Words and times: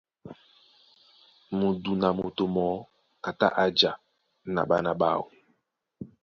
Mudun 1.57 2.01
a 2.07 2.09
moto 2.17 2.43
mɔɔ́ 2.53 2.79
a 3.27 3.29
tá 3.39 3.47
a 3.63 3.65
jǎ 3.79 3.91
na 4.53 4.61
ɓána 4.69 4.91
ɓáō. 4.99 5.21